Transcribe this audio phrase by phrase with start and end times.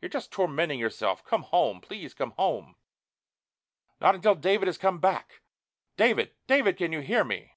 [0.00, 1.22] "You're just tormenting yourself.
[1.22, 1.82] Come home.
[1.82, 2.76] Please come home."
[4.00, 5.42] "Not until David has come back....
[5.98, 7.52] David, David, can you hear me?"